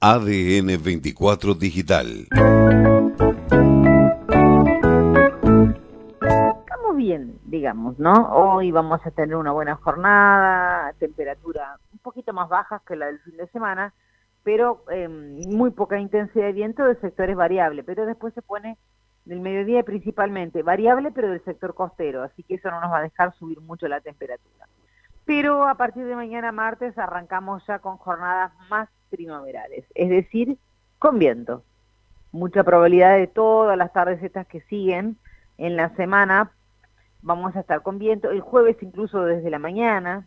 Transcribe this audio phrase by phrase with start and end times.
[0.00, 2.28] ADN 24 Digital.
[6.60, 8.12] Estamos bien, digamos, ¿no?
[8.32, 13.18] Hoy vamos a tener una buena jornada, temperatura un poquito más bajas que la del
[13.22, 13.92] fin de semana,
[14.44, 18.78] pero eh, muy poca intensidad de viento del sector es variable, pero después se pone
[19.24, 23.02] del mediodía principalmente, variable pero del sector costero, así que eso no nos va a
[23.02, 24.68] dejar subir mucho la temperatura.
[25.28, 30.56] Pero a partir de mañana martes arrancamos ya con jornadas más primaverales, es decir,
[30.98, 31.62] con viento.
[32.32, 35.18] Mucha probabilidad de todas las tardes estas que siguen
[35.58, 36.50] en la semana
[37.20, 40.26] vamos a estar con viento, el jueves incluso desde la mañana,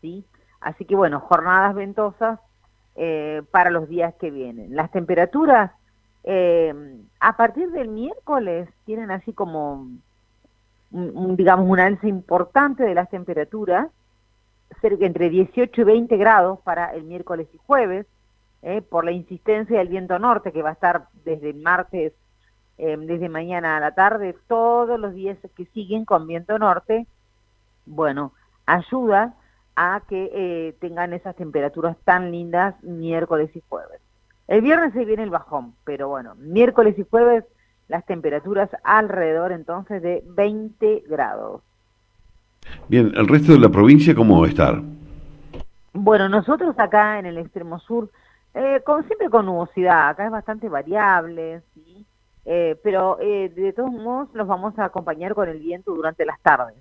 [0.00, 0.24] ¿sí?
[0.60, 2.38] Así que bueno, jornadas ventosas
[2.94, 4.76] eh, para los días que vienen.
[4.76, 5.72] Las temperaturas
[6.22, 6.72] eh,
[7.18, 9.88] a partir del miércoles tienen así como,
[10.92, 13.88] digamos, un alza importante de las temperaturas,
[14.80, 18.06] cerca entre 18 y 20 grados para el miércoles y jueves,
[18.62, 22.12] eh, por la insistencia del viento norte que va a estar desde el martes,
[22.78, 27.06] eh, desde mañana a la tarde, todos los días que siguen con viento norte,
[27.86, 28.32] bueno,
[28.66, 29.34] ayuda
[29.76, 34.00] a que eh, tengan esas temperaturas tan lindas miércoles y jueves.
[34.48, 37.44] El viernes se viene el bajón, pero bueno, miércoles y jueves
[37.88, 41.62] las temperaturas alrededor entonces de 20 grados.
[42.88, 44.82] Bien, ¿el resto de la provincia cómo va a estar?
[45.92, 48.10] Bueno, nosotros acá en el extremo sur
[48.58, 52.06] eh, con, siempre con nubosidad, acá es bastante variable, ¿sí?
[52.46, 56.40] Eh, pero eh, de todos modos los vamos a acompañar con el viento durante las
[56.40, 56.76] tardes,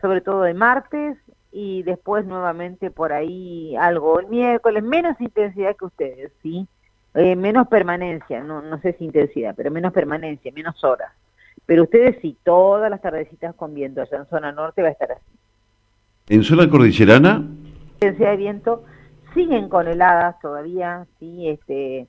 [0.00, 1.16] sobre todo de martes
[1.50, 6.68] y después nuevamente por ahí algo el miércoles, menos intensidad que ustedes, ¿sí?
[7.14, 11.12] menos permanencia, no, no sé si intensidad, pero menos permanencia, menos horas.
[11.66, 15.12] Pero ustedes sí, todas las tardecitas con viento allá en zona norte va a estar
[15.12, 15.22] así.
[16.28, 17.44] ¿En zona cordillerana?
[17.94, 18.84] Intensidad de viento
[19.34, 22.06] siguen con heladas todavía, sí, este,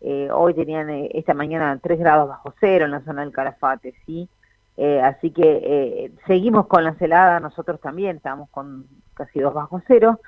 [0.00, 3.94] eh, hoy tenían eh, esta mañana 3 grados bajo cero en la zona del Calafate,
[4.06, 4.28] sí,
[4.76, 10.20] eh, así que seguimos con las heladas, nosotros también estamos con casi 2 bajo cero,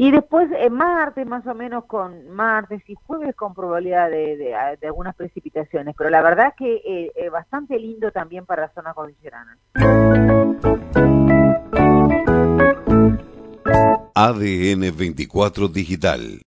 [0.00, 4.86] y después en martes más o menos con martes y jueves con probabilidad de, de,
[4.86, 9.58] algunas precipitaciones, pero la verdad es que es bastante lindo también para la zona cordillerana.
[14.14, 16.42] ADN 24 Digital